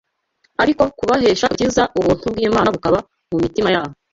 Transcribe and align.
ariko 0.63 0.81
kubahesha 0.97 1.45
agakiza, 1.47 1.83
ubuntu 1.97 2.25
bw’Imana 2.33 2.69
bukaba 2.75 2.97
mu 3.29 3.37
mitima 3.43 3.69
yabo 3.75 3.95